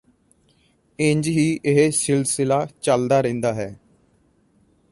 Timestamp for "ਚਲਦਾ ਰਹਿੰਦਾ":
2.81-3.53